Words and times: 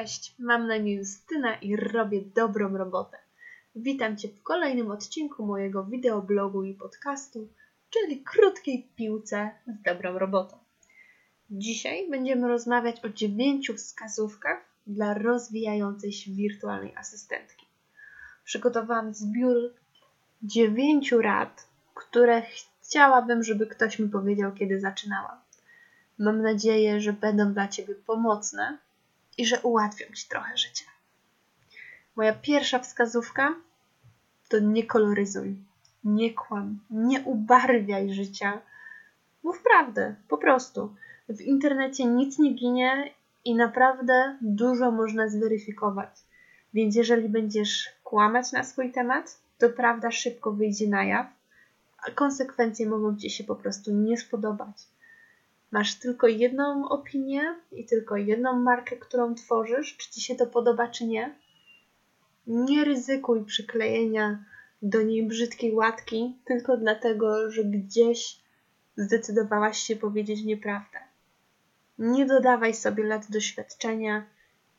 Cześć, 0.00 0.34
mam 0.38 0.66
na 0.66 0.76
imię 0.76 0.94
Justyna 0.94 1.54
i 1.54 1.76
robię 1.76 2.20
dobrą 2.34 2.76
robotę. 2.76 3.18
Witam 3.76 4.16
Cię 4.16 4.28
w 4.28 4.42
kolejnym 4.42 4.90
odcinku 4.90 5.46
mojego 5.46 5.84
wideoblogu 5.84 6.64
i 6.64 6.74
podcastu, 6.74 7.48
czyli 7.90 8.22
krótkiej 8.22 8.88
piłce 8.96 9.50
z 9.66 9.82
dobrą 9.82 10.18
robotą. 10.18 10.58
Dzisiaj 11.50 12.10
będziemy 12.10 12.48
rozmawiać 12.48 13.04
o 13.04 13.08
dziewięciu 13.08 13.74
wskazówkach 13.74 14.64
dla 14.86 15.14
rozwijającej 15.14 16.12
się 16.12 16.30
wirtualnej 16.30 16.96
asystentki. 16.96 17.66
Przygotowałam 18.44 19.14
zbiór 19.14 19.74
dziewięciu 20.42 21.22
rad, 21.22 21.68
które 21.94 22.42
chciałabym, 22.82 23.42
żeby 23.42 23.66
ktoś 23.66 23.98
mi 23.98 24.08
powiedział, 24.08 24.52
kiedy 24.52 24.80
zaczynałam. 24.80 25.38
Mam 26.18 26.42
nadzieję, 26.42 27.00
że 27.00 27.12
będą 27.12 27.52
dla 27.52 27.68
Ciebie 27.68 27.94
pomocne 27.94 28.78
i 29.38 29.46
że 29.46 29.60
ułatwią 29.60 30.06
Ci 30.14 30.28
trochę 30.28 30.56
życie. 30.56 30.84
Moja 32.16 32.32
pierwsza 32.32 32.78
wskazówka 32.78 33.54
to 34.48 34.58
nie 34.58 34.86
koloryzuj, 34.86 35.56
nie 36.04 36.34
kłam, 36.34 36.78
nie 36.90 37.20
ubarwiaj 37.20 38.14
życia. 38.14 38.60
Mów 39.42 39.62
prawdę, 39.62 40.14
po 40.28 40.38
prostu. 40.38 40.94
W 41.28 41.40
internecie 41.40 42.04
nic 42.04 42.38
nie 42.38 42.54
ginie 42.54 43.14
i 43.44 43.54
naprawdę 43.54 44.38
dużo 44.40 44.90
można 44.90 45.28
zweryfikować. 45.28 46.10
Więc 46.74 46.96
jeżeli 46.96 47.28
będziesz 47.28 47.88
kłamać 48.04 48.52
na 48.52 48.64
swój 48.64 48.92
temat, 48.92 49.40
to 49.58 49.68
prawda 49.68 50.10
szybko 50.10 50.52
wyjdzie 50.52 50.88
na 50.88 51.04
jaw, 51.04 51.26
a 51.98 52.10
konsekwencje 52.10 52.88
mogą 52.88 53.16
Ci 53.16 53.30
się 53.30 53.44
po 53.44 53.56
prostu 53.56 53.92
nie 53.92 54.16
spodobać 54.16 54.89
masz 55.70 55.94
tylko 55.94 56.26
jedną 56.26 56.88
opinię 56.88 57.54
i 57.72 57.86
tylko 57.86 58.16
jedną 58.16 58.52
markę, 58.52 58.96
którą 58.96 59.34
tworzysz, 59.34 59.96
czy 59.96 60.10
ci 60.10 60.20
się 60.20 60.34
to 60.34 60.46
podoba, 60.46 60.88
czy 60.88 61.06
nie, 61.06 61.34
nie 62.46 62.84
ryzykuj 62.84 63.44
przyklejenia 63.44 64.44
do 64.82 65.02
niej 65.02 65.26
brzydkiej 65.26 65.74
łatki 65.74 66.36
tylko 66.44 66.76
dlatego, 66.76 67.50
że 67.50 67.64
gdzieś 67.64 68.40
zdecydowałaś 68.96 69.78
się 69.78 69.96
powiedzieć 69.96 70.42
nieprawdę. 70.42 70.98
Nie 71.98 72.26
dodawaj 72.26 72.74
sobie 72.74 73.04
lat 73.04 73.30
doświadczenia, 73.30 74.26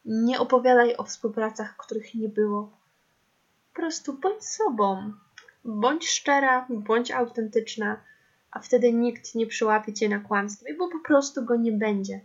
nie 0.06 0.40
opowiadaj 0.40 0.96
o 0.98 1.04
współpracach, 1.04 1.78
których 1.78 2.16
nie 2.16 2.30
było. 2.30 2.72
Po 3.74 3.82
prostu 3.82 4.14
bądź 4.14 4.44
sobą, 4.44 5.14
bądź 5.66 6.08
szczera, 6.10 6.68
bądź 6.70 7.12
autentyczna 7.12 8.02
a 8.52 8.60
wtedy 8.60 8.94
nikt 8.94 9.36
nie 9.36 9.48
przyłapie 9.48 9.94
cię 9.94 10.10
na 10.10 10.20
kłamstwie, 10.20 10.74
bo 10.74 10.88
po 10.88 11.00
prostu 11.00 11.46
go 11.46 11.56
nie 11.56 11.72
będzie. 11.72 12.22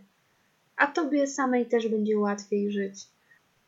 A 0.75 0.87
tobie 0.87 1.27
samej 1.27 1.65
też 1.65 1.87
będzie 1.87 2.19
łatwiej 2.19 2.71
żyć. 2.71 3.07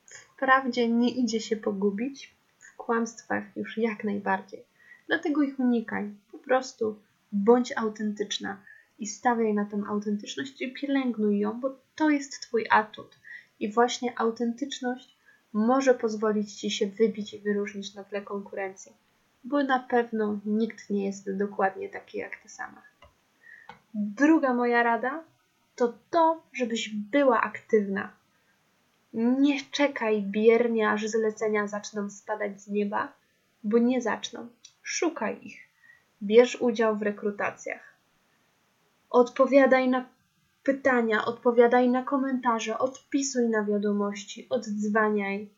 Wprawdzie 0.05 0.89
nie 0.89 1.09
idzie 1.09 1.39
się 1.39 1.57
pogubić, 1.57 2.35
w 2.59 2.75
kłamstwach 2.75 3.43
już 3.55 3.77
jak 3.77 4.03
najbardziej. 4.03 4.63
Dlatego 5.07 5.43
ich 5.43 5.59
unikaj. 5.59 6.13
Po 6.31 6.37
prostu 6.37 6.99
bądź 7.31 7.73
autentyczna 7.75 8.57
i 8.99 9.07
stawiaj 9.07 9.53
na 9.53 9.65
tę 9.65 9.83
autentyczność 9.87 10.61
i 10.61 10.73
pielęgnuj 10.73 11.39
ją, 11.39 11.59
bo 11.59 11.80
to 11.95 12.09
jest 12.09 12.41
twój 12.41 12.65
atut. 12.69 13.19
I 13.59 13.71
właśnie 13.71 14.19
autentyczność 14.19 15.17
może 15.53 15.93
pozwolić 15.93 16.53
ci 16.53 16.71
się 16.71 16.87
wybić 16.87 17.33
i 17.33 17.39
wyróżnić 17.39 17.95
na 17.95 18.03
tle 18.03 18.21
konkurencji 18.21 18.93
bo 19.43 19.63
na 19.63 19.79
pewno 19.79 20.39
nikt 20.45 20.89
nie 20.89 21.05
jest 21.05 21.37
dokładnie 21.37 21.89
taki 21.89 22.17
jak 22.17 22.35
ty 22.35 22.49
sama. 22.49 22.81
Druga 23.93 24.53
moja 24.53 24.83
rada 24.83 25.23
to 25.75 25.93
to, 26.09 26.43
żebyś 26.53 26.89
była 26.89 27.41
aktywna. 27.41 28.11
Nie 29.14 29.61
czekaj 29.71 30.21
biernie, 30.21 30.89
aż 30.89 31.08
zlecenia 31.08 31.67
zaczną 31.67 32.09
spadać 32.09 32.61
z 32.61 32.67
nieba, 32.67 33.14
bo 33.64 33.77
nie 33.77 34.02
zaczną. 34.02 34.47
Szukaj 34.83 35.37
ich. 35.41 35.59
Bierz 36.23 36.61
udział 36.61 36.97
w 36.97 37.02
rekrutacjach. 37.02 37.93
Odpowiadaj 39.09 39.89
na 39.89 40.05
pytania, 40.64 41.25
odpowiadaj 41.25 41.89
na 41.89 42.03
komentarze, 42.03 42.77
odpisuj 42.80 43.49
na 43.49 43.64
wiadomości, 43.64 44.47
oddzwaniaj, 44.49 45.49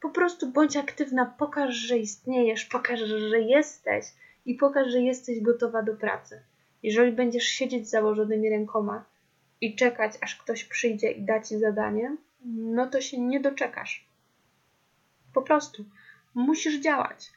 po 0.00 0.10
prostu 0.10 0.46
bądź 0.46 0.76
aktywna, 0.76 1.26
pokaż, 1.26 1.74
że 1.74 1.98
istniejesz, 1.98 2.64
pokaż, 2.64 3.00
że 3.00 3.40
jesteś 3.40 4.04
i 4.46 4.54
pokaż, 4.54 4.88
że 4.92 5.00
jesteś 5.00 5.40
gotowa 5.40 5.82
do 5.82 5.96
pracy. 5.96 6.42
Jeżeli 6.82 7.12
będziesz 7.12 7.44
siedzieć 7.44 7.86
z 7.86 7.90
założonymi 7.90 8.50
rękoma 8.50 9.04
i 9.60 9.76
czekać, 9.76 10.12
aż 10.20 10.36
ktoś 10.36 10.64
przyjdzie 10.64 11.10
i 11.10 11.22
da 11.22 11.40
ci 11.40 11.58
zadanie, 11.58 12.16
no 12.44 12.86
to 12.86 13.00
się 13.00 13.20
nie 13.20 13.40
doczekasz. 13.40 14.08
Po 15.34 15.42
prostu 15.42 15.84
musisz 16.34 16.80
działać. 16.80 17.30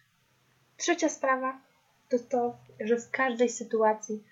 Trzecia 0.77 1.09
sprawa 1.09 1.61
to 2.09 2.19
to, 2.19 2.57
że 2.79 2.97
w 2.97 3.11
każdej 3.11 3.49
sytuacji 3.49 4.23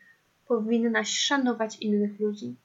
powinnaś 0.47 1.09
szanować 1.09 1.77
innych 1.77 2.19
ludzi. 2.19 2.55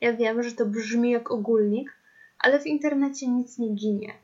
Ja 0.00 0.12
wiem, 0.12 0.42
że 0.42 0.52
to 0.52 0.66
brzmi 0.66 1.10
jak 1.10 1.30
ogólnik, 1.30 1.92
ale 2.38 2.60
w 2.60 2.66
internecie 2.66 3.28
nic 3.28 3.58
nie 3.58 3.74
ginie. 3.74 4.14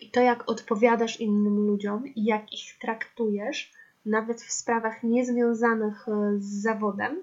I 0.00 0.10
to, 0.10 0.20
jak 0.20 0.50
odpowiadasz 0.50 1.20
innym 1.20 1.66
ludziom 1.66 2.06
i 2.06 2.24
jak 2.24 2.52
ich 2.52 2.78
traktujesz, 2.78 3.72
nawet 4.06 4.42
w 4.42 4.52
sprawach 4.52 5.02
niezwiązanych 5.02 6.08
e, 6.08 6.34
z 6.38 6.62
zawodem, 6.62 7.22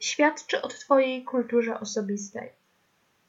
świadczy 0.00 0.62
o 0.62 0.68
Twojej 0.68 1.24
kulturze 1.24 1.80
osobistej. 1.80 2.50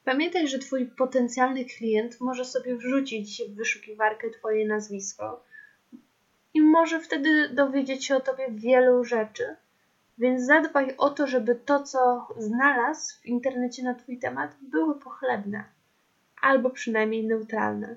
Pamiętaj, 0.06 0.48
że 0.48 0.60
Twój 0.60 0.86
potencjalny 0.86 1.66
klient 1.66 2.22
może 2.22 2.46
sobie 2.46 2.76
wrzucić 2.76 3.42
w 3.50 3.56
wyszukiwarkę 3.56 4.30
Twoje 4.30 4.68
nazwisko 4.68 5.44
i 6.54 6.62
może 6.62 7.00
wtedy 7.00 7.50
dowiedzieć 7.50 8.06
się 8.06 8.16
o 8.16 8.22
Tobie 8.22 8.48
wielu 8.52 9.04
rzeczy, 9.04 9.56
więc 10.18 10.46
zadbaj 10.46 10.96
o 10.98 11.10
to, 11.10 11.28
żeby 11.28 11.56
to, 11.56 11.84
co 11.84 12.28
znalazł 12.38 13.22
w 13.22 13.26
internecie 13.26 13.84
na 13.84 13.94
Twój 13.94 14.20
temat, 14.20 14.56
było 14.62 14.96
pochlebne 14.96 15.64
albo 16.42 16.70
przynajmniej 16.70 17.24
neutralne. 17.28 17.96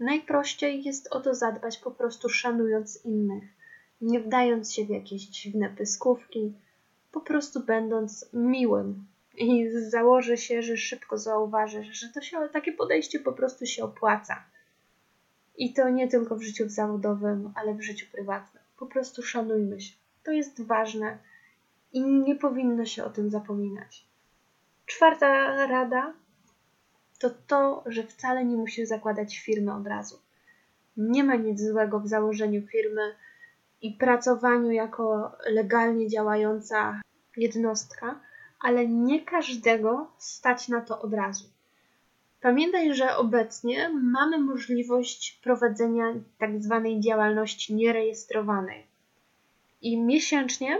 Najprościej 0.00 0.84
jest 0.84 1.08
o 1.12 1.20
to 1.20 1.34
zadbać 1.34 1.78
po 1.78 1.90
prostu 1.90 2.28
szanując 2.28 3.04
innych, 3.04 3.44
nie 4.00 4.20
wdając 4.20 4.72
się 4.72 4.84
w 4.84 4.88
jakieś 4.88 5.22
dziwne 5.22 5.70
pyskówki, 5.70 6.52
po 7.12 7.20
prostu 7.20 7.60
będąc 7.60 8.28
miłym. 8.32 9.06
I 9.36 9.70
założę 9.70 10.36
się, 10.36 10.62
że 10.62 10.76
szybko 10.76 11.18
zauważysz, 11.18 12.00
że 12.00 12.08
to 12.08 12.20
się 12.20 12.48
takie 12.52 12.72
podejście 12.72 13.20
po 13.20 13.32
prostu 13.32 13.66
się 13.66 13.84
opłaca. 13.84 14.44
I 15.56 15.72
to 15.72 15.88
nie 15.88 16.08
tylko 16.08 16.36
w 16.36 16.42
życiu 16.42 16.68
zawodowym, 16.68 17.52
ale 17.54 17.74
w 17.74 17.82
życiu 17.82 18.06
prywatnym. 18.12 18.62
Po 18.78 18.86
prostu 18.86 19.22
szanujmy 19.22 19.80
się. 19.80 19.94
To 20.24 20.32
jest 20.32 20.62
ważne 20.62 21.18
i 21.92 22.00
nie 22.02 22.36
powinno 22.36 22.84
się 22.84 23.04
o 23.04 23.10
tym 23.10 23.30
zapominać. 23.30 24.06
Czwarta 24.86 25.66
rada 25.66 26.14
to 27.18 27.30
to, 27.46 27.84
że 27.86 28.02
wcale 28.02 28.44
nie 28.44 28.56
musisz 28.56 28.88
zakładać 28.88 29.38
firmy 29.38 29.74
od 29.74 29.86
razu. 29.86 30.18
Nie 30.96 31.24
ma 31.24 31.34
nic 31.34 31.60
złego 31.60 32.00
w 32.00 32.08
założeniu 32.08 32.66
firmy 32.66 33.14
i 33.82 33.92
pracowaniu 33.92 34.70
jako 34.70 35.32
legalnie 35.46 36.08
działająca 36.08 37.00
jednostka, 37.36 38.20
ale 38.60 38.88
nie 38.88 39.24
każdego 39.24 40.10
stać 40.18 40.68
na 40.68 40.80
to 40.80 41.00
od 41.00 41.14
razu. 41.14 41.44
Pamiętaj, 42.40 42.94
że 42.94 43.16
obecnie 43.16 43.88
mamy 43.88 44.38
możliwość 44.38 45.40
prowadzenia 45.42 46.14
tak 46.38 46.62
zwanej 46.62 47.00
działalności 47.00 47.74
nierejestrowanej. 47.74 48.86
I 49.82 50.02
miesięcznie 50.02 50.78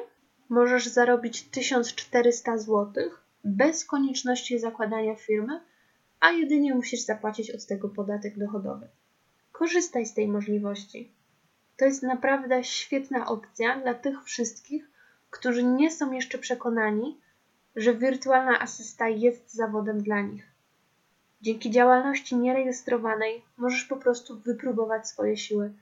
możesz 0.49 0.87
zarobić 0.87 1.43
1400 1.43 2.59
zł 2.59 2.93
bez 3.45 3.85
konieczności 3.85 4.59
zakładania 4.59 5.15
firmy 5.15 5.61
a 6.21 6.31
jedynie 6.31 6.75
musisz 6.75 7.01
zapłacić 7.01 7.51
od 7.51 7.67
tego 7.67 7.89
podatek 7.89 8.39
dochodowy. 8.39 8.89
Korzystaj 9.53 10.07
z 10.07 10.15
tej 10.15 10.29
możliwości. 10.29 11.13
To 11.77 11.85
jest 11.85 12.03
naprawdę 12.03 12.65
świetna 12.65 13.27
opcja 13.27 13.81
dla 13.81 13.95
tych 13.95 14.25
wszystkich, 14.25 14.91
którzy 15.31 15.63
nie 15.63 15.91
są 15.91 16.13
jeszcze 16.13 16.39
przekonani, 16.39 17.21
że 17.77 17.95
wirtualna 17.95 18.61
asysta 18.61 19.09
jest 19.09 19.55
zawodem 19.55 20.03
dla 20.03 20.21
nich. 20.21 20.57
Dzięki 21.41 21.71
działalności 21.71 22.37
nierejestrowanej 22.37 23.45
możesz 23.57 23.85
po 23.85 23.97
prostu 23.97 24.41
wypróbować 24.41 25.09
swoje 25.09 25.37
siły 25.37 25.73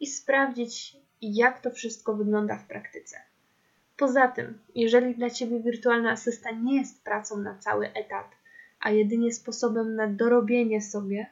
i 0.00 0.06
sprawdzić, 0.06 0.96
jak 1.22 1.60
to 1.60 1.70
wszystko 1.70 2.14
wygląda 2.14 2.56
w 2.56 2.66
praktyce. 2.66 3.16
Poza 3.96 4.28
tym, 4.28 4.58
jeżeli 4.74 5.14
dla 5.14 5.30
Ciebie 5.30 5.60
wirtualna 5.60 6.10
asysta 6.10 6.50
nie 6.50 6.76
jest 6.76 7.04
pracą 7.04 7.36
na 7.36 7.58
cały 7.58 7.92
etat, 7.92 8.37
a 8.80 8.90
jedynie 8.90 9.32
sposobem 9.32 9.94
na 9.94 10.06
dorobienie 10.06 10.82
sobie, 10.82 11.26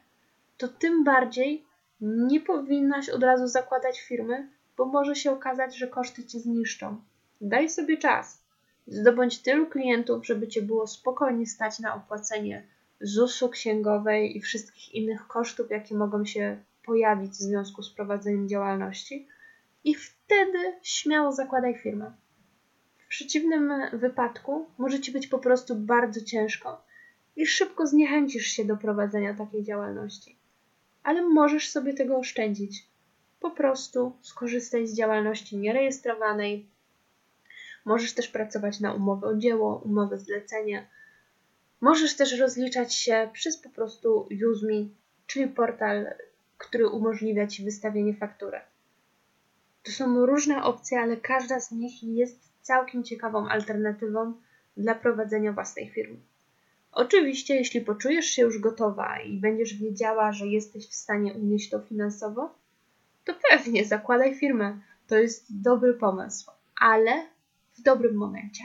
to 0.56 0.69
tym 0.69 1.04
bardziej 1.04 1.64
nie 2.00 2.40
powinnaś 2.40 3.08
od 3.08 3.22
razu 3.22 3.46
zakładać 3.46 4.00
firmy, 4.00 4.48
bo 4.76 4.84
może 4.84 5.14
się 5.14 5.32
okazać, 5.32 5.76
że 5.76 5.88
koszty 5.88 6.25
ci 6.25 6.40
zniszczą. 6.40 7.00
Daj 7.40 7.69
sobie 7.69 7.96
czas. 7.96 8.43
Zdobądź 8.87 9.38
tylu 9.38 9.66
klientów, 9.66 10.26
żeby 10.26 10.48
cię 10.48 10.62
było 10.62 10.87
spokojnie 10.87 11.46
stać 11.46 11.78
na 11.78 11.94
opłacenie 11.94 12.66
ZUS-u 13.00 13.49
księgowej 13.49 14.37
i 14.37 14.40
wszystkich 14.40 14.94
innych 14.94 15.26
kosztów, 15.26 15.70
jakie 15.70 15.94
mogą 15.94 16.25
się 16.25 16.62
pojawić 16.84 17.31
w 17.31 17.34
związku 17.34 17.82
z 17.82 17.94
prowadzeniem 17.94 18.49
działalności 18.49 19.28
i 19.84 19.94
wtedy 19.94 20.58
śmiało 20.82 21.32
zakładaj 21.32 21.78
firmę. 21.78 22.12
W 22.99 23.08
przeciwnym 23.08 23.72
wypadku 23.92 24.66
może 24.78 25.00
ci 25.00 25.12
być 25.12 25.26
po 25.26 25.38
prostu 25.38 25.75
bardzo 25.75 26.20
ciężko 26.20 26.84
i 27.36 27.46
szybko 27.46 27.86
zniechęcisz 27.86 28.46
się 28.46 28.64
do 28.64 28.76
prowadzenia 28.76 29.34
takiej 29.34 29.64
działalności. 29.64 30.38
Ale 31.02 31.22
możesz 31.22 31.70
sobie 31.70 31.94
tego 31.94 32.18
oszczędzić. 32.18 32.88
Po 33.40 33.50
prostu 33.50 34.12
skorzystaj 34.22 34.86
z 34.86 34.96
działalności 34.96 35.56
nierejestrowanej. 35.56 36.66
Możesz 37.84 38.14
też 38.14 38.28
pracować 38.28 38.80
na 38.80 38.94
umowę 38.94 39.26
o 39.26 39.36
dzieło, 39.36 39.82
umowę 39.84 40.18
zlecenia. 40.18 40.86
Możesz 41.80 42.16
też 42.16 42.38
rozliczać 42.38 42.94
się 42.94 43.30
przez 43.32 43.56
po 43.56 43.68
prostu 43.68 44.28
UseMe, 44.50 44.88
czyli 45.26 45.48
portal, 45.48 46.14
który 46.58 46.88
umożliwia 46.88 47.46
Ci 47.46 47.64
wystawienie 47.64 48.14
faktury. 48.14 48.60
To 49.82 49.92
są 49.92 50.26
różne 50.26 50.64
opcje, 50.64 51.00
ale 51.00 51.16
każda 51.16 51.60
z 51.60 51.72
nich 51.72 52.02
jest 52.02 52.52
całkiem 52.62 53.04
ciekawą 53.04 53.48
alternatywą 53.48 54.34
dla 54.76 54.94
prowadzenia 54.94 55.52
własnej 55.52 55.90
firmy. 55.90 56.16
Oczywiście, 56.96 57.54
jeśli 57.54 57.81
poczujesz 57.81 58.26
się 58.26 58.43
już 58.43 58.58
gotowa 58.58 59.20
i 59.20 59.40
będziesz 59.40 59.75
wiedziała, 59.75 60.32
że 60.32 60.46
jesteś 60.46 60.88
w 60.88 60.94
stanie 60.94 61.34
unieść 61.34 61.70
to 61.70 61.81
finansowo, 61.81 62.54
to 63.25 63.34
pewnie 63.50 63.84
zakładaj 63.84 64.34
firmę. 64.34 64.81
To 65.06 65.19
jest 65.19 65.62
dobry 65.62 65.94
pomysł, 65.94 66.50
ale 66.81 67.26
w 67.78 67.82
dobrym 67.82 68.16
momencie. 68.16 68.64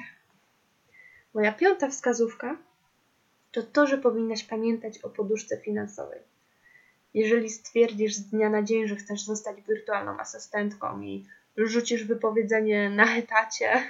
Moja 1.34 1.52
piąta 1.52 1.90
wskazówka 1.90 2.58
to 3.52 3.64
to, 3.64 3.88
że 3.88 3.98
powinnaś 3.98 4.44
pamiętać 4.44 4.98
o 4.98 5.10
poduszce 5.10 5.58
finansowej. 5.58 6.20
Jeżeli 7.14 7.50
stwierdzisz 7.50 8.14
z 8.14 8.30
dnia 8.30 8.50
na 8.50 8.64
dzień, 8.64 8.88
że 8.88 8.96
chcesz 8.96 9.24
zostać 9.24 9.62
wirtualną 9.62 10.20
asystentką 10.20 11.02
i 11.02 11.26
rzucisz 11.58 12.04
wypowiedzenie 12.04 12.90
na 12.90 13.18
etacie, 13.18 13.84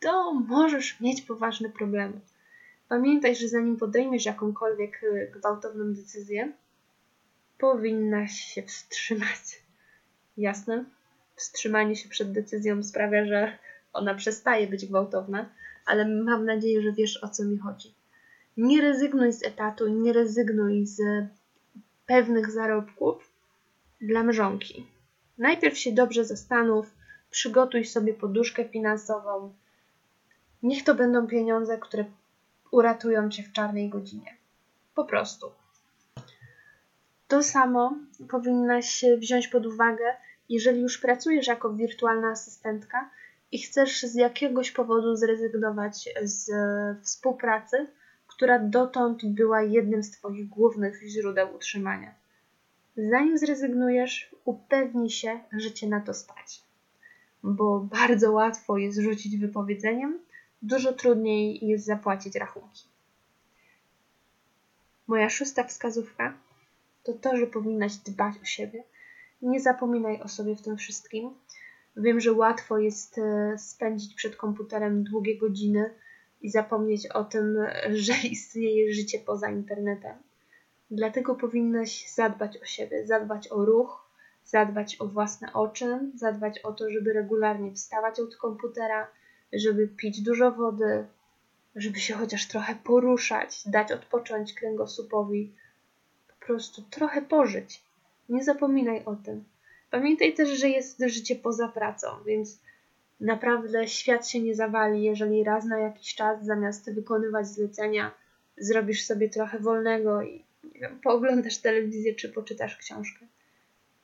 to 0.00 0.34
możesz 0.34 1.00
mieć 1.00 1.22
poważne 1.22 1.70
problemy. 1.70 2.20
Pamiętaj, 2.88 3.36
że 3.36 3.48
zanim 3.48 3.76
podejmiesz 3.76 4.24
jakąkolwiek 4.24 5.02
y, 5.02 5.30
gwałtowną 5.32 5.94
decyzję, 5.94 6.52
powinnaś 7.58 8.32
się 8.32 8.62
wstrzymać. 8.62 9.62
Jasne? 10.36 10.84
Wstrzymanie 11.36 11.96
się 11.96 12.08
przed 12.08 12.32
decyzją 12.32 12.82
sprawia, 12.82 13.26
że 13.26 13.58
ona 13.92 14.14
przestaje 14.14 14.66
być 14.66 14.86
gwałtowna, 14.86 15.48
ale 15.86 16.08
mam 16.08 16.44
nadzieję, 16.44 16.82
że 16.82 16.92
wiesz 16.92 17.24
o 17.24 17.28
co 17.28 17.44
mi 17.44 17.58
chodzi. 17.58 17.94
Nie 18.56 18.80
rezygnuj 18.80 19.32
z 19.32 19.44
etatu, 19.44 19.88
nie 19.88 20.12
rezygnuj 20.12 20.86
z 20.86 21.00
pewnych 22.06 22.50
zarobków 22.50 23.30
dla 24.00 24.22
mrzonki. 24.22 24.86
Najpierw 25.38 25.78
się 25.78 25.92
dobrze 25.92 26.24
zastanów, 26.24 26.94
przygotuj 27.30 27.84
sobie 27.84 28.14
poduszkę 28.14 28.64
finansową. 28.64 29.52
Niech 30.62 30.84
to 30.84 30.94
będą 30.94 31.26
pieniądze, 31.26 31.78
które 31.78 32.04
uratują 32.70 33.30
cię 33.30 33.42
w 33.42 33.52
czarnej 33.52 33.88
godzinie. 33.88 34.36
Po 34.94 35.04
prostu. 35.04 35.46
To 37.28 37.42
samo 37.42 37.96
powinnaś 38.30 39.04
wziąć 39.18 39.48
pod 39.48 39.66
uwagę, 39.66 40.04
jeżeli 40.48 40.80
już 40.80 40.98
pracujesz 40.98 41.46
jako 41.46 41.72
wirtualna 41.72 42.28
asystentka 42.28 43.10
i 43.52 43.58
chcesz 43.58 44.02
z 44.02 44.14
jakiegoś 44.14 44.72
powodu 44.72 45.16
zrezygnować 45.16 46.08
z 46.22 46.50
współpracy, 47.02 47.86
która 48.26 48.58
dotąd 48.58 49.24
była 49.24 49.62
jednym 49.62 50.02
z 50.02 50.10
Twoich 50.10 50.48
głównych 50.48 51.02
źródeł 51.06 51.54
utrzymania. 51.54 52.14
Zanim 52.96 53.38
zrezygnujesz, 53.38 54.34
upewnij 54.44 55.10
się, 55.10 55.40
że 55.52 55.72
Cię 55.72 55.88
na 55.88 56.00
to 56.00 56.14
stać. 56.14 56.62
Bo 57.42 57.80
bardzo 57.80 58.32
łatwo 58.32 58.78
jest 58.78 58.98
rzucić 58.98 59.36
wypowiedzeniem, 59.36 60.18
dużo 60.62 60.92
trudniej 60.92 61.66
jest 61.66 61.84
zapłacić 61.84 62.34
rachunki. 62.34 62.88
Moja 65.06 65.30
szósta 65.30 65.64
wskazówka 65.64 66.38
to 67.02 67.12
to, 67.12 67.36
że 67.36 67.46
powinnaś 67.46 67.96
dbać 67.96 68.34
o 68.42 68.44
siebie. 68.44 68.84
Nie 69.42 69.60
zapominaj 69.60 70.20
o 70.22 70.28
sobie 70.28 70.56
w 70.56 70.62
tym 70.62 70.76
wszystkim. 70.76 71.30
Wiem, 71.96 72.20
że 72.20 72.32
łatwo 72.32 72.78
jest 72.78 73.18
e, 73.18 73.58
spędzić 73.58 74.14
przed 74.14 74.36
komputerem 74.36 75.04
długie 75.04 75.38
godziny 75.38 75.94
i 76.40 76.50
zapomnieć 76.50 77.06
o 77.06 77.24
tym, 77.24 77.56
że 78.06 78.12
istnieje 78.30 78.92
życie 78.92 79.18
poza 79.18 79.50
internetem. 79.50 80.16
Dlatego 80.90 81.34
powinnaś 81.34 82.08
zadbać 82.14 82.62
o 82.62 82.64
siebie, 82.64 83.06
zadbać 83.06 83.48
o 83.48 83.64
ruch, 83.64 84.10
zadbać 84.44 84.96
o 85.00 85.06
własne 85.06 85.52
oczy, 85.52 85.98
zadbać 86.14 86.58
o 86.58 86.72
to, 86.72 86.90
żeby 86.90 87.12
regularnie 87.12 87.72
wstawać 87.72 88.20
od 88.20 88.36
komputera, 88.36 89.08
żeby 89.52 89.88
pić 89.88 90.20
dużo 90.20 90.52
wody, 90.52 91.06
żeby 91.76 92.00
się 92.00 92.14
chociaż 92.14 92.48
trochę 92.48 92.74
poruszać, 92.74 93.62
dać 93.66 93.92
odpocząć 93.92 94.52
kręgosłupowi, 94.52 95.52
po 96.28 96.46
prostu 96.46 96.82
trochę 96.82 97.22
pożyć. 97.22 97.82
Nie 98.28 98.44
zapominaj 98.44 99.04
o 99.04 99.16
tym. 99.16 99.44
Pamiętaj 99.90 100.34
też, 100.34 100.48
że 100.48 100.68
jest 100.68 101.02
życie 101.06 101.36
poza 101.36 101.68
pracą, 101.68 102.08
więc 102.26 102.60
naprawdę 103.20 103.88
świat 103.88 104.28
się 104.28 104.40
nie 104.40 104.54
zawali, 104.54 105.02
jeżeli 105.02 105.44
raz 105.44 105.64
na 105.64 105.78
jakiś 105.78 106.14
czas 106.14 106.44
zamiast 106.44 106.94
wykonywać 106.94 107.46
zlecenia, 107.46 108.14
zrobisz 108.58 109.04
sobie 109.04 109.28
trochę 109.28 109.58
wolnego 109.58 110.22
i 110.22 110.44
nie 110.74 110.80
wiem, 110.80 111.00
pooglądasz 111.00 111.58
telewizję 111.58 112.14
czy 112.14 112.28
poczytasz 112.28 112.76
książkę. 112.76 113.26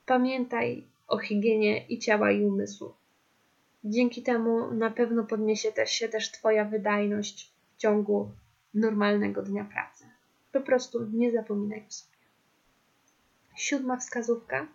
Pamiętaj 0.07 0.85
o 1.09 1.19
higienie 1.19 1.87
i 1.87 1.99
ciała 1.99 2.33
i 2.33 2.45
umysłu. 2.45 2.93
Dzięki 3.85 4.23
temu 4.23 4.75
na 4.75 4.91
pewno 4.91 5.25
podniesie 5.25 5.73
też 5.73 5.91
się 5.91 6.09
też 6.09 6.31
Twoja 6.31 6.65
wydajność 6.65 7.53
w 7.75 7.77
ciągu 7.77 8.31
normalnego 8.75 9.43
dnia 9.43 9.65
pracy. 9.65 10.05
Po 10.53 10.61
prostu 10.61 11.07
nie 11.13 11.33
zapominaj 11.33 11.85
o 11.89 11.93
sobie. 11.93 12.17
Siódma 13.57 13.97
wskazówka 13.97 14.69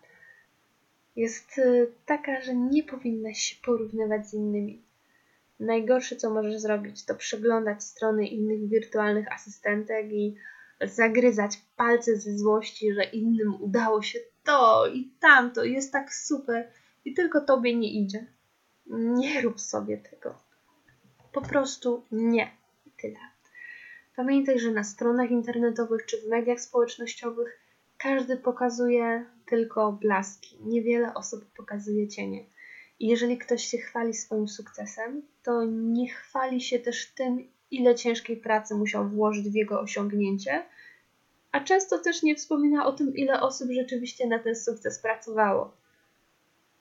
jest 1.15 1.57
y, 1.57 1.91
taka, 2.05 2.41
że 2.41 2.55
nie 2.55 2.83
powinnaś 2.83 3.39
się 3.39 3.55
porównywać 3.65 4.29
z 4.29 4.33
innymi. 4.33 4.81
Najgorsze, 5.59 6.15
co 6.15 6.29
możesz 6.29 6.61
zrobić, 6.61 7.05
to 7.05 7.15
przeglądać 7.15 7.83
strony 7.83 8.27
innych 8.27 8.69
wirtualnych 8.69 9.31
asystentek 9.31 10.11
i 10.11 10.35
zagryzać 10.81 11.61
palce 11.75 12.15
ze 12.15 12.37
złości, 12.37 12.93
że 12.93 13.03
innym 13.03 13.61
udało 13.61 14.01
się 14.01 14.19
to 14.43 14.87
i 14.87 15.11
tamto, 15.19 15.63
jest 15.63 15.91
tak 15.91 16.13
super 16.13 16.71
i 17.05 17.13
tylko 17.13 17.41
tobie 17.41 17.75
nie 17.75 17.93
idzie. 17.93 18.27
Nie 18.89 19.41
rób 19.41 19.61
sobie 19.61 19.97
tego. 19.97 20.35
Po 21.33 21.41
prostu 21.41 22.03
nie. 22.11 22.51
I 22.85 22.91
tyle. 23.01 23.19
Pamiętaj, 24.15 24.59
że 24.59 24.71
na 24.71 24.83
stronach 24.83 25.31
internetowych 25.31 26.05
czy 26.05 26.21
w 26.21 26.27
mediach 26.27 26.61
społecznościowych 26.61 27.59
każdy 27.97 28.37
pokazuje 28.37 29.25
tylko 29.45 29.91
blaski. 29.91 30.57
Niewiele 30.61 31.13
osób 31.13 31.45
pokazuje 31.57 32.07
cienie. 32.07 32.45
I 32.99 33.07
jeżeli 33.07 33.37
ktoś 33.37 33.65
się 33.65 33.77
chwali 33.77 34.13
swoim 34.13 34.47
sukcesem, 34.47 35.21
to 35.43 35.65
nie 35.65 36.09
chwali 36.09 36.61
się 36.61 36.79
też 36.79 37.11
tym, 37.11 37.47
ile 37.71 37.95
ciężkiej 37.95 38.37
pracy 38.37 38.75
musiał 38.75 39.09
włożyć 39.09 39.49
w 39.49 39.55
jego 39.55 39.79
osiągnięcie, 39.81 40.63
a 41.51 41.59
często 41.59 41.99
też 41.99 42.23
nie 42.23 42.35
wspomina 42.35 42.85
o 42.85 42.91
tym, 42.91 43.15
ile 43.15 43.41
osób 43.41 43.71
rzeczywiście 43.71 44.27
na 44.27 44.39
ten 44.39 44.55
sukces 44.55 44.99
pracowało. 44.99 45.77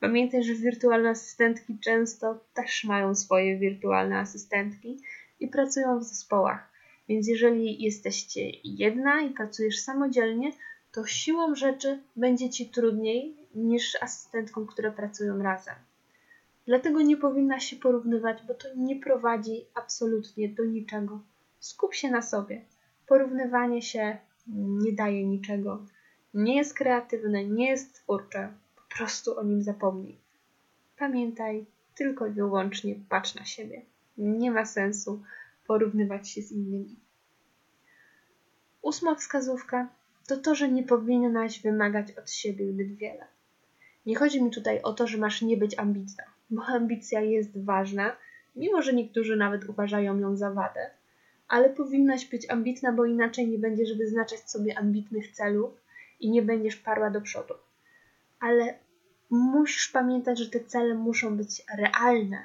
Pamiętaj, 0.00 0.44
że 0.44 0.54
wirtualne 0.54 1.10
asystentki 1.10 1.78
często 1.78 2.40
też 2.54 2.84
mają 2.84 3.14
swoje 3.14 3.58
wirtualne 3.58 4.18
asystentki 4.18 5.00
i 5.40 5.48
pracują 5.48 5.98
w 5.98 6.04
zespołach. 6.04 6.72
Więc 7.08 7.28
jeżeli 7.28 7.82
jesteście 7.82 8.50
jedna 8.64 9.20
i 9.20 9.30
pracujesz 9.30 9.78
samodzielnie, 9.78 10.52
to 10.92 11.06
siłą 11.06 11.54
rzeczy 11.54 11.98
będzie 12.16 12.50
ci 12.50 12.70
trudniej 12.70 13.36
niż 13.54 14.02
asystentkom, 14.02 14.66
które 14.66 14.92
pracują 14.92 15.42
razem. 15.42 15.74
Dlatego 16.66 17.02
nie 17.02 17.16
powinna 17.16 17.60
się 17.60 17.76
porównywać, 17.76 18.38
bo 18.48 18.54
to 18.54 18.68
nie 18.76 18.96
prowadzi 18.96 19.64
absolutnie 19.74 20.48
do 20.48 20.64
niczego. 20.64 21.20
Skup 21.60 21.94
się 21.94 22.10
na 22.10 22.22
sobie. 22.22 22.64
Porównywanie 23.06 23.82
się 23.82 24.16
nie 24.56 24.92
daje 24.92 25.26
niczego. 25.26 25.86
Nie 26.34 26.56
jest 26.56 26.74
kreatywne, 26.74 27.44
nie 27.44 27.68
jest 27.68 27.94
twórcze. 27.94 28.52
Prostu 28.96 29.38
o 29.38 29.42
nim 29.42 29.62
zapomnij. 29.62 30.18
Pamiętaj, 30.98 31.66
tylko 31.94 32.26
i 32.26 32.30
wyłącznie 32.30 32.94
patrz 33.08 33.34
na 33.34 33.44
siebie. 33.44 33.82
Nie 34.18 34.50
ma 34.50 34.66
sensu 34.66 35.22
porównywać 35.66 36.30
się 36.30 36.42
z 36.42 36.52
innymi. 36.52 36.96
Ósma 38.82 39.14
wskazówka 39.14 39.88
to 40.26 40.36
to, 40.36 40.54
że 40.54 40.68
nie 40.68 40.82
powinnaś 40.82 41.62
wymagać 41.62 42.12
od 42.12 42.30
siebie 42.30 42.72
zbyt 42.72 42.96
wiele. 42.96 43.24
Nie 44.06 44.16
chodzi 44.16 44.42
mi 44.42 44.50
tutaj 44.50 44.82
o 44.82 44.92
to, 44.92 45.06
że 45.06 45.18
masz 45.18 45.42
nie 45.42 45.56
być 45.56 45.78
ambitna, 45.78 46.24
bo 46.50 46.62
ambicja 46.78 47.20
jest 47.20 47.64
ważna, 47.64 48.16
mimo 48.56 48.82
że 48.82 48.92
niektórzy 48.92 49.36
nawet 49.36 49.68
uważają 49.68 50.18
ją 50.18 50.36
za 50.36 50.50
wadę, 50.50 50.90
ale 51.48 51.70
powinnaś 51.70 52.26
być 52.26 52.50
ambitna, 52.50 52.92
bo 52.92 53.04
inaczej 53.04 53.48
nie 53.48 53.58
będziesz 53.58 53.98
wyznaczać 53.98 54.50
sobie 54.50 54.78
ambitnych 54.78 55.32
celów 55.32 55.80
i 56.20 56.30
nie 56.30 56.42
będziesz 56.42 56.76
parła 56.76 57.10
do 57.10 57.20
przodu. 57.20 57.54
Ale 58.40 58.85
musisz 59.30 59.88
pamiętać, 59.88 60.38
że 60.38 60.50
te 60.50 60.60
cele 60.60 60.94
muszą 60.94 61.36
być 61.36 61.62
realne. 61.78 62.38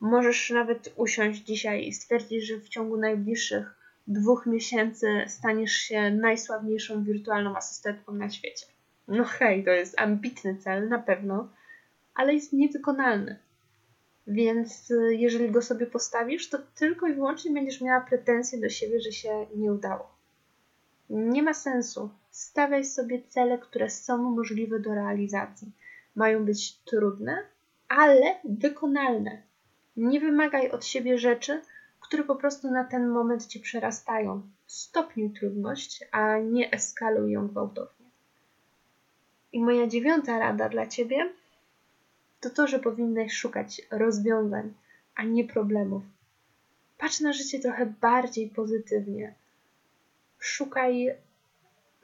Możesz 0.00 0.50
nawet 0.50 0.92
usiąść 0.96 1.42
dzisiaj 1.42 1.88
i 1.88 1.92
stwierdzić, 1.92 2.46
że 2.46 2.56
w 2.56 2.68
ciągu 2.68 2.96
najbliższych 2.96 3.74
dwóch 4.06 4.46
miesięcy 4.46 5.24
staniesz 5.28 5.72
się 5.72 6.10
najsławniejszą 6.10 7.04
wirtualną 7.04 7.56
asystentką 7.56 8.12
na 8.12 8.30
świecie. 8.30 8.66
No 9.08 9.24
hej, 9.24 9.64
to 9.64 9.70
jest 9.70 10.00
ambitny 10.00 10.56
cel 10.56 10.88
na 10.88 10.98
pewno, 10.98 11.48
ale 12.14 12.34
jest 12.34 12.52
niewykonalny. 12.52 13.38
Więc 14.26 14.90
y, 14.90 15.14
jeżeli 15.14 15.50
go 15.50 15.62
sobie 15.62 15.86
postawisz, 15.86 16.48
to 16.48 16.58
tylko 16.78 17.06
i 17.06 17.14
wyłącznie 17.14 17.50
będziesz 17.50 17.80
miała 17.80 18.00
pretensje 18.00 18.60
do 18.60 18.68
siebie, 18.68 19.00
że 19.00 19.12
się 19.12 19.46
nie 19.56 19.72
udało. 19.72 20.16
Nie 21.10 21.42
ma 21.42 21.54
sensu. 21.54 22.10
Stawiaj 22.36 22.84
sobie 22.84 23.22
cele, 23.28 23.58
które 23.58 23.90
są 23.90 24.18
możliwe 24.18 24.80
do 24.80 24.94
realizacji. 24.94 25.72
Mają 26.14 26.44
być 26.44 26.76
trudne, 26.76 27.42
ale 27.88 28.34
wykonalne. 28.44 29.42
Nie 29.96 30.20
wymagaj 30.20 30.70
od 30.70 30.84
siebie 30.84 31.18
rzeczy, 31.18 31.60
które 32.00 32.24
po 32.24 32.36
prostu 32.36 32.70
na 32.70 32.84
ten 32.84 33.08
moment 33.08 33.46
cię 33.46 33.60
przerastają. 33.60 34.42
Stopniuj 34.66 35.30
trudność, 35.30 36.04
a 36.10 36.38
nie 36.38 36.70
eskaluj 36.72 37.32
ją 37.32 37.48
gwałtownie. 37.48 38.06
I 39.52 39.60
moja 39.60 39.86
dziewiąta 39.86 40.38
rada 40.38 40.68
dla 40.68 40.86
ciebie 40.86 41.32
to 42.40 42.50
to, 42.50 42.66
że 42.66 42.78
powinnaś 42.78 43.32
szukać 43.32 43.82
rozwiązań, 43.90 44.74
a 45.14 45.22
nie 45.22 45.44
problemów. 45.44 46.02
Patrz 46.98 47.20
na 47.20 47.32
życie 47.32 47.60
trochę 47.60 47.86
bardziej 48.00 48.50
pozytywnie. 48.50 49.34
Szukaj 50.38 51.16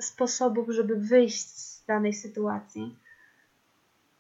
sposobów, 0.05 0.69
żeby 0.71 0.97
wyjść 0.97 1.49
z 1.49 1.85
danej 1.85 2.13
sytuacji, 2.13 2.97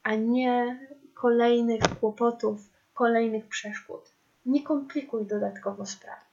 a 0.02 0.14
nie 0.14 0.88
kolejnych 1.14 1.82
kłopotów, 2.00 2.60
kolejnych 2.94 3.46
przeszkód. 3.46 4.10
Nie 4.46 4.62
komplikuj 4.62 5.26
dodatkowo 5.26 5.86
spraw. 5.86 6.24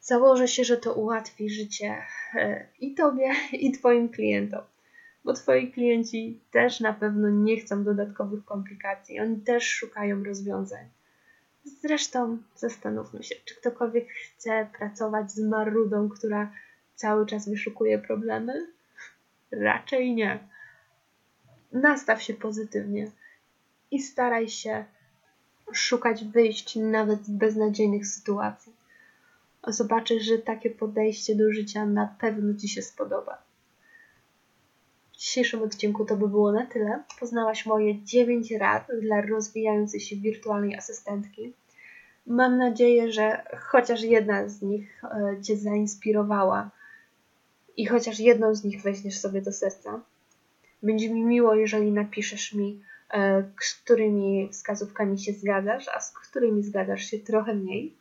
Założę 0.00 0.48
się, 0.48 0.64
że 0.64 0.76
to 0.76 0.94
ułatwi 0.94 1.50
życie 1.50 2.02
e, 2.34 2.66
i 2.80 2.94
tobie, 2.94 3.30
i 3.52 3.72
twoim 3.72 4.08
klientom 4.08 4.62
bo 5.24 5.32
Twoi 5.32 5.72
klienci 5.72 6.40
też 6.50 6.80
na 6.80 6.92
pewno 6.92 7.30
nie 7.30 7.60
chcą 7.60 7.84
dodatkowych 7.84 8.44
komplikacji, 8.44 9.20
oni 9.20 9.36
też 9.36 9.64
szukają 9.64 10.24
rozwiązań. 10.24 10.86
Zresztą 11.64 12.38
zastanówmy 12.56 13.22
się, 13.22 13.34
czy 13.44 13.54
ktokolwiek 13.54 14.08
chce 14.08 14.68
pracować 14.78 15.32
z 15.32 15.40
marudą, 15.40 16.08
która 16.08 16.52
cały 16.94 17.26
czas 17.26 17.48
wyszukuje 17.48 17.98
problemy? 17.98 18.66
Raczej 19.50 20.14
nie. 20.14 20.38
Nastaw 21.72 22.22
się 22.22 22.34
pozytywnie 22.34 23.10
i 23.90 24.02
staraj 24.02 24.48
się 24.48 24.84
szukać 25.72 26.24
wyjść 26.24 26.76
nawet 26.76 27.26
z 27.26 27.30
beznadziejnych 27.30 28.06
sytuacji. 28.06 28.72
Zobaczysz, 29.66 30.22
że 30.22 30.38
takie 30.38 30.70
podejście 30.70 31.34
do 31.34 31.52
życia 31.52 31.86
na 31.86 32.16
pewno 32.20 32.54
Ci 32.54 32.68
się 32.68 32.82
spodoba. 32.82 33.42
W 35.12 35.16
dzisiejszym 35.16 35.62
odcinku 35.62 36.04
to 36.04 36.16
by 36.16 36.28
było 36.28 36.52
na 36.52 36.66
tyle. 36.66 37.02
Poznałaś 37.20 37.66
moje 37.66 38.04
9 38.04 38.50
rad 38.50 38.86
dla 39.00 39.20
rozwijającej 39.20 40.00
się 40.00 40.16
wirtualnej 40.16 40.76
asystentki. 40.76 41.52
Mam 42.26 42.58
nadzieję, 42.58 43.12
że 43.12 43.44
chociaż 43.60 44.02
jedna 44.02 44.48
z 44.48 44.62
nich 44.62 45.04
e, 45.04 45.42
Cię 45.42 45.56
zainspirowała 45.56 46.70
i 47.76 47.86
chociaż 47.86 48.20
jedną 48.20 48.54
z 48.54 48.64
nich 48.64 48.82
weźmiesz 48.82 49.18
sobie 49.18 49.42
do 49.42 49.52
serca. 49.52 50.00
Będzie 50.82 51.14
mi 51.14 51.24
miło, 51.24 51.54
jeżeli 51.54 51.92
napiszesz 51.92 52.52
mi, 52.54 52.82
e, 53.10 53.44
z 53.60 53.74
którymi 53.74 54.48
wskazówkami 54.52 55.18
się 55.18 55.32
zgadzasz, 55.32 55.88
a 55.88 56.00
z 56.00 56.10
którymi 56.10 56.62
zgadzasz 56.62 57.04
się 57.04 57.18
trochę 57.18 57.54
mniej. 57.54 57.94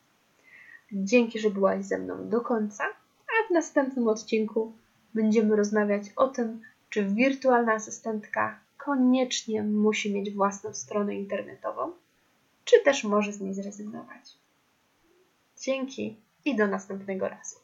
Dzięki, 0.92 1.40
że 1.40 1.50
byłaś 1.50 1.86
ze 1.86 1.98
mną 1.98 2.30
do 2.30 2.42
końca, 2.42 2.84
a 3.28 3.48
w 3.48 3.54
następnym 3.54 4.08
odcinku 4.08 4.74
będziemy 5.14 5.56
rozmawiać 5.56 6.04
o 6.16 6.28
tym, 6.28 6.62
czy 6.90 7.06
wirtualna 7.06 7.74
asystentka 7.74 8.60
koniecznie 8.78 9.64
musi 9.64 10.14
mieć 10.14 10.32
własną 10.32 10.74
stronę 10.74 11.16
internetową, 11.16 11.92
czy 12.66 12.84
też 12.84 13.04
może 13.04 13.34
z 13.34 13.42
niej 13.42 13.54
zrezygnować. 13.54 14.38
Dzięki 15.62 16.18
i 16.46 16.56
do 16.56 16.68
następnego 16.68 17.30
razu. 17.30 17.56